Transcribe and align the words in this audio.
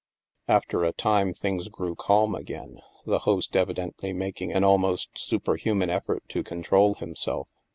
After 0.47 0.83
a 0.83 0.93
time, 0.93 1.31
things 1.31 1.69
grew 1.69 1.93
calm 1.93 2.33
again, 2.33 2.81
the 3.05 3.19
host 3.19 3.55
evidently 3.55 4.13
making 4.13 4.51
an 4.51 4.63
almost 4.63 5.11
superhuman 5.15 5.91
effort 5.91 6.23
to 6.29 6.41
control 6.41 6.95
himself. 6.95 7.47